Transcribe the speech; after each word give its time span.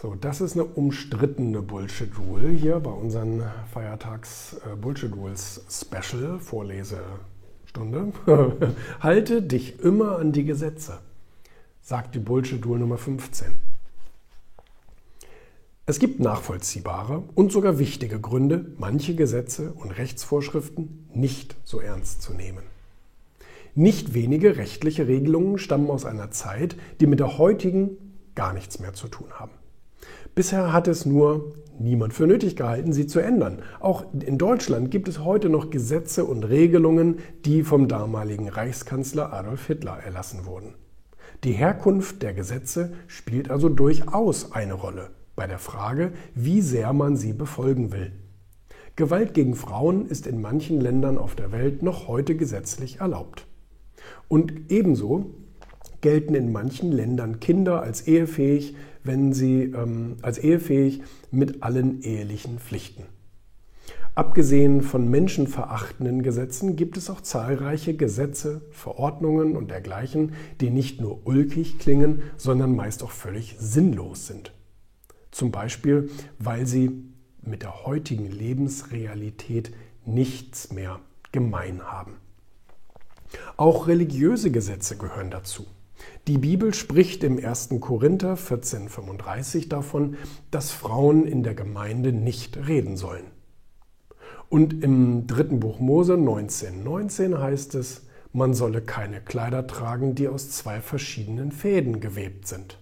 So, 0.00 0.14
das 0.14 0.40
ist 0.40 0.52
eine 0.52 0.64
umstrittene 0.64 1.60
Bullshit 1.60 2.16
Rule 2.20 2.50
hier 2.50 2.78
bei 2.78 2.90
unseren 2.92 3.42
Feiertags 3.72 4.56
äh, 4.64 4.76
Bullshit 4.76 5.12
Rules 5.12 5.64
Special 5.68 6.38
Vorlesestunde. 6.38 8.12
Halte 9.00 9.42
dich 9.42 9.80
immer 9.80 10.20
an 10.20 10.30
die 10.30 10.44
Gesetze, 10.44 11.00
sagt 11.82 12.14
die 12.14 12.20
Bullshit 12.20 12.64
Rule 12.64 12.78
Nummer 12.78 12.96
15. 12.96 13.48
Es 15.86 15.98
gibt 15.98 16.20
nachvollziehbare 16.20 17.24
und 17.34 17.50
sogar 17.50 17.80
wichtige 17.80 18.20
Gründe, 18.20 18.66
manche 18.78 19.16
Gesetze 19.16 19.72
und 19.72 19.90
Rechtsvorschriften 19.90 21.08
nicht 21.12 21.56
so 21.64 21.80
ernst 21.80 22.22
zu 22.22 22.34
nehmen. 22.34 22.62
Nicht 23.74 24.14
wenige 24.14 24.58
rechtliche 24.58 25.08
Regelungen 25.08 25.58
stammen 25.58 25.90
aus 25.90 26.04
einer 26.04 26.30
Zeit, 26.30 26.76
die 27.00 27.08
mit 27.08 27.18
der 27.18 27.36
heutigen 27.36 27.96
gar 28.36 28.52
nichts 28.52 28.78
mehr 28.78 28.94
zu 28.94 29.08
tun 29.08 29.26
haben. 29.32 29.50
Bisher 30.34 30.72
hat 30.72 30.88
es 30.88 31.06
nur 31.06 31.52
niemand 31.78 32.12
für 32.14 32.26
nötig 32.26 32.56
gehalten, 32.56 32.92
sie 32.92 33.06
zu 33.06 33.20
ändern. 33.20 33.62
Auch 33.80 34.04
in 34.12 34.38
Deutschland 34.38 34.90
gibt 34.90 35.08
es 35.08 35.24
heute 35.24 35.48
noch 35.48 35.70
Gesetze 35.70 36.24
und 36.24 36.44
Regelungen, 36.44 37.18
die 37.44 37.62
vom 37.62 37.88
damaligen 37.88 38.48
Reichskanzler 38.48 39.32
Adolf 39.32 39.66
Hitler 39.66 39.98
erlassen 40.04 40.46
wurden. 40.46 40.74
Die 41.44 41.52
Herkunft 41.52 42.22
der 42.22 42.34
Gesetze 42.34 42.92
spielt 43.06 43.50
also 43.50 43.68
durchaus 43.68 44.52
eine 44.52 44.74
Rolle 44.74 45.10
bei 45.36 45.46
der 45.46 45.60
Frage, 45.60 46.12
wie 46.34 46.60
sehr 46.60 46.92
man 46.92 47.16
sie 47.16 47.32
befolgen 47.32 47.92
will. 47.92 48.12
Gewalt 48.96 49.34
gegen 49.34 49.54
Frauen 49.54 50.06
ist 50.06 50.26
in 50.26 50.40
manchen 50.40 50.80
Ländern 50.80 51.18
auf 51.18 51.36
der 51.36 51.52
Welt 51.52 51.84
noch 51.84 52.08
heute 52.08 52.34
gesetzlich 52.34 52.98
erlaubt. 52.98 53.46
Und 54.26 54.52
ebenso 54.68 55.34
gelten 56.00 56.34
in 56.34 56.52
manchen 56.52 56.92
Ländern 56.92 57.40
Kinder 57.40 57.82
als 57.82 58.06
ehefähig, 58.06 58.76
wenn 59.04 59.32
sie 59.32 59.64
ähm, 59.64 60.16
als 60.22 60.38
ehefähig 60.38 61.02
mit 61.30 61.62
allen 61.62 62.02
ehelichen 62.02 62.58
Pflichten. 62.58 63.04
Abgesehen 64.14 64.82
von 64.82 65.08
menschenverachtenden 65.08 66.22
Gesetzen 66.22 66.74
gibt 66.74 66.96
es 66.96 67.08
auch 67.08 67.20
zahlreiche 67.20 67.94
Gesetze, 67.94 68.62
Verordnungen 68.72 69.56
und 69.56 69.70
dergleichen, 69.70 70.32
die 70.60 70.70
nicht 70.70 71.00
nur 71.00 71.24
ulkig 71.24 71.78
klingen, 71.78 72.22
sondern 72.36 72.74
meist 72.74 73.04
auch 73.04 73.12
völlig 73.12 73.54
sinnlos 73.60 74.26
sind. 74.26 74.52
Zum 75.30 75.52
Beispiel, 75.52 76.10
weil 76.40 76.66
sie 76.66 77.04
mit 77.42 77.62
der 77.62 77.86
heutigen 77.86 78.28
Lebensrealität 78.28 79.72
nichts 80.04 80.72
mehr 80.72 80.98
gemein 81.30 81.82
haben. 81.82 82.16
Auch 83.56 83.86
religiöse 83.86 84.50
Gesetze 84.50 84.96
gehören 84.96 85.30
dazu. 85.30 85.66
Die 86.26 86.38
Bibel 86.38 86.74
spricht 86.74 87.24
im 87.24 87.42
1. 87.42 87.70
Korinther 87.80 88.34
14,35 88.34 89.68
davon, 89.68 90.16
dass 90.50 90.70
Frauen 90.70 91.24
in 91.24 91.42
der 91.42 91.54
Gemeinde 91.54 92.12
nicht 92.12 92.68
reden 92.68 92.96
sollen. 92.96 93.24
Und 94.48 94.82
im 94.82 95.26
dritten 95.26 95.60
Buch 95.60 95.78
Mose 95.78 96.14
19,19 96.14 96.72
19 96.82 97.38
heißt 97.38 97.74
es, 97.74 98.06
man 98.32 98.54
solle 98.54 98.82
keine 98.82 99.20
Kleider 99.20 99.66
tragen, 99.66 100.14
die 100.14 100.28
aus 100.28 100.50
zwei 100.50 100.80
verschiedenen 100.80 101.50
Fäden 101.50 102.00
gewebt 102.00 102.46
sind. 102.46 102.78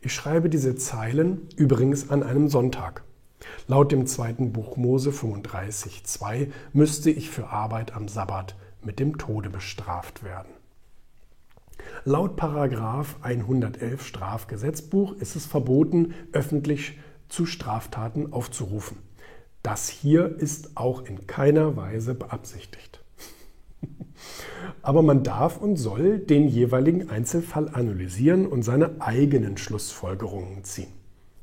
Ich 0.00 0.12
schreibe 0.12 0.50
diese 0.50 0.76
Zeilen 0.76 1.48
übrigens 1.56 2.10
an 2.10 2.22
einem 2.22 2.48
Sonntag. 2.48 3.04
Laut 3.66 3.92
dem 3.92 4.06
zweiten 4.06 4.52
Buch 4.52 4.76
Mose 4.76 5.10
35,2 5.10 6.48
müsste 6.72 7.10
ich 7.10 7.30
für 7.30 7.48
Arbeit 7.48 7.94
am 7.94 8.08
Sabbat 8.08 8.56
mit 8.82 9.00
dem 9.00 9.18
Tode 9.18 9.50
bestraft 9.50 10.22
werden. 10.22 10.52
Laut 12.06 12.36
Paragraf 12.36 13.16
111 13.22 14.04
Strafgesetzbuch 14.04 15.16
ist 15.20 15.36
es 15.36 15.46
verboten, 15.46 16.12
öffentlich 16.32 16.98
zu 17.30 17.46
Straftaten 17.46 18.30
aufzurufen. 18.30 18.98
Das 19.62 19.88
hier 19.88 20.36
ist 20.38 20.76
auch 20.76 21.06
in 21.06 21.26
keiner 21.26 21.78
Weise 21.78 22.14
beabsichtigt. 22.14 23.02
Aber 24.82 25.00
man 25.00 25.22
darf 25.22 25.56
und 25.56 25.78
soll 25.78 26.18
den 26.18 26.46
jeweiligen 26.46 27.08
Einzelfall 27.08 27.70
analysieren 27.70 28.46
und 28.48 28.64
seine 28.64 29.00
eigenen 29.00 29.56
Schlussfolgerungen 29.56 30.62
ziehen. 30.62 30.92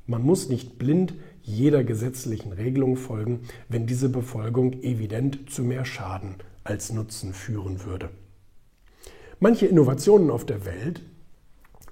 Man 0.05 0.21
muss 0.21 0.47
nicht 0.47 0.77
blind 0.77 1.15
jeder 1.41 1.83
gesetzlichen 1.83 2.51
Regelung 2.51 2.97
folgen, 2.97 3.39
wenn 3.67 3.87
diese 3.87 4.09
Befolgung 4.09 4.73
evident 4.83 5.49
zu 5.49 5.63
mehr 5.63 5.85
Schaden 5.85 6.35
als 6.63 6.93
Nutzen 6.93 7.33
führen 7.33 7.83
würde. 7.83 8.11
Manche 9.43 9.65
Innovationen 9.65 10.29
auf 10.29 10.45
der 10.45 10.67
Welt 10.67 11.01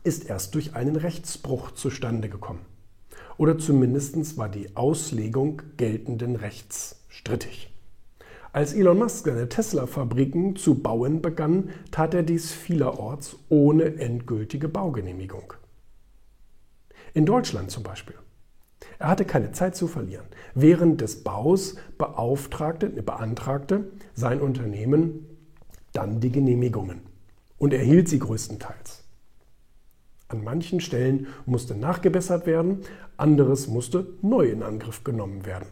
ist 0.03 0.29
erst 0.29 0.53
durch 0.53 0.75
einen 0.75 0.95
Rechtsbruch 0.95 1.71
zustande 1.71 2.29
gekommen. 2.29 2.63
Oder 3.37 3.57
zumindest 3.57 4.37
war 4.37 4.49
die 4.49 4.75
Auslegung 4.77 5.63
geltenden 5.75 6.35
Rechts 6.35 7.03
strittig. 7.07 7.73
Als 8.53 8.73
Elon 8.73 8.99
Musk 8.99 9.25
seine 9.25 9.49
Tesla-Fabriken 9.49 10.57
zu 10.57 10.75
bauen 10.75 11.23
begann, 11.23 11.71
tat 11.89 12.13
er 12.13 12.21
dies 12.21 12.51
vielerorts 12.51 13.37
ohne 13.49 13.95
endgültige 13.95 14.69
Baugenehmigung. 14.69 15.53
In 17.15 17.25
Deutschland 17.25 17.71
zum 17.71 17.81
Beispiel. 17.81 18.15
Er 18.99 19.07
hatte 19.07 19.25
keine 19.25 19.53
Zeit 19.53 19.75
zu 19.75 19.87
verlieren. 19.87 20.27
Während 20.53 21.01
des 21.01 21.23
Baus 21.23 21.77
beauftragte, 21.97 22.91
beantragte 22.91 23.89
sein 24.13 24.39
Unternehmen 24.39 25.25
dann 25.93 26.19
die 26.19 26.31
Genehmigungen 26.31 27.08
und 27.59 27.73
erhielt 27.73 28.07
sie 28.07 28.19
größtenteils. 28.19 29.03
An 30.29 30.43
manchen 30.43 30.79
Stellen 30.79 31.27
musste 31.45 31.75
nachgebessert 31.75 32.45
werden, 32.45 32.81
anderes 33.17 33.67
musste 33.67 34.07
neu 34.21 34.45
in 34.49 34.63
Angriff 34.63 35.03
genommen 35.03 35.45
werden. 35.45 35.67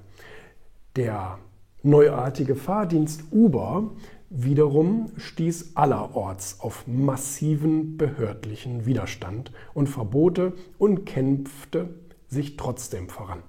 Der 0.96 1.40
neuartige 1.84 2.56
Fahrdienst 2.56 3.26
Uber 3.32 3.92
wiederum 4.30 5.12
stieß 5.16 5.76
allerorts 5.76 6.60
auf 6.60 6.86
massiven 6.88 7.98
behördlichen 7.98 8.86
Widerstand 8.86 9.52
und 9.74 9.88
Verbote 9.88 10.54
und 10.78 11.06
kämpfte 11.06 11.94
sich 12.28 12.58
trotzdem 12.58 13.10
voran. 13.10 13.44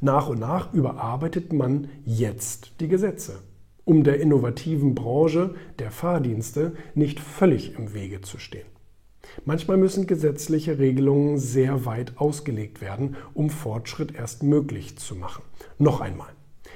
Nach 0.00 0.28
und 0.28 0.40
nach 0.40 0.72
überarbeitet 0.72 1.52
man 1.52 1.88
jetzt 2.04 2.80
die 2.80 2.88
Gesetze 2.88 3.40
um 3.90 4.04
der 4.04 4.20
innovativen 4.20 4.94
Branche 4.94 5.56
der 5.80 5.90
Fahrdienste 5.90 6.74
nicht 6.94 7.18
völlig 7.18 7.74
im 7.76 7.92
Wege 7.92 8.20
zu 8.20 8.38
stehen. 8.38 8.68
Manchmal 9.44 9.78
müssen 9.78 10.06
gesetzliche 10.06 10.78
Regelungen 10.78 11.38
sehr 11.38 11.86
weit 11.86 12.16
ausgelegt 12.16 12.80
werden, 12.80 13.16
um 13.34 13.50
Fortschritt 13.50 14.14
erst 14.14 14.44
möglich 14.44 14.96
zu 14.96 15.16
machen. 15.16 15.42
Noch 15.78 16.00
einmal, 16.00 16.28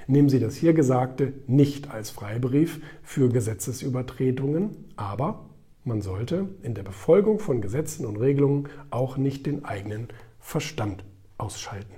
nehmen 0.09 0.29
Sie 0.29 0.41
das 0.41 0.57
hier 0.57 0.75
Gesagte 0.75 1.35
nicht 1.47 1.89
als 1.89 2.11
Freibrief 2.11 2.81
für 3.05 3.29
Gesetzesübertretungen, 3.29 4.71
aber 4.97 5.49
man 5.85 6.03
sollte 6.03 6.49
in 6.65 6.75
der 6.75 6.83
Befolgung 6.83 7.39
von 7.39 7.61
Gesetzen 7.61 8.07
und 8.07 8.17
Regelungen 8.17 8.69
auch 8.91 9.19
nicht 9.19 9.47
den 9.47 9.65
eigenen 9.65 10.09
Verstand 10.41 11.05
ausschalten 11.39 11.95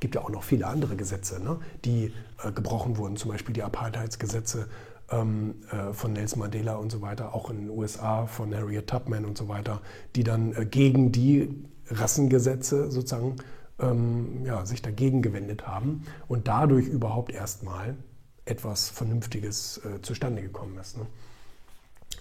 gibt 0.00 0.14
ja 0.14 0.22
auch 0.22 0.30
noch 0.30 0.42
viele 0.42 0.66
andere 0.66 0.96
Gesetze, 0.96 1.40
ne, 1.42 1.58
die 1.84 2.12
äh, 2.42 2.52
gebrochen 2.52 2.96
wurden, 2.96 3.16
zum 3.16 3.30
Beispiel 3.30 3.54
die 3.54 3.62
Apartheidsgesetze 3.62 4.68
ähm, 5.10 5.56
äh, 5.70 5.92
von 5.92 6.12
Nelson 6.12 6.40
Mandela 6.40 6.76
und 6.76 6.90
so 6.90 7.02
weiter, 7.02 7.34
auch 7.34 7.50
in 7.50 7.60
den 7.60 7.70
USA 7.70 8.26
von 8.26 8.54
Harriet 8.54 8.86
Tubman 8.86 9.24
und 9.24 9.36
so 9.36 9.48
weiter, 9.48 9.80
die 10.16 10.24
dann 10.24 10.54
äh, 10.54 10.64
gegen 10.64 11.12
die 11.12 11.64
Rassengesetze 11.88 12.90
sozusagen 12.90 13.36
ähm, 13.78 14.44
ja, 14.44 14.64
sich 14.64 14.82
dagegen 14.82 15.22
gewendet 15.22 15.66
haben 15.66 16.04
und 16.28 16.48
dadurch 16.48 16.86
überhaupt 16.86 17.32
erstmal 17.32 17.96
etwas 18.44 18.88
Vernünftiges 18.88 19.80
äh, 19.84 20.00
zustande 20.02 20.42
gekommen 20.42 20.78
ist. 20.78 20.96
Ne? 20.96 21.06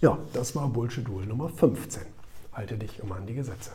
Ja, 0.01 0.17
das 0.33 0.55
war 0.55 0.67
Bullshit 0.69 1.07
Rule 1.09 1.25
Nummer 1.25 1.49
15. 1.49 2.03
Halte 2.53 2.77
dich 2.77 2.99
immer 2.99 3.15
an 3.15 3.25
die 3.25 3.35
Gesetze. 3.35 3.71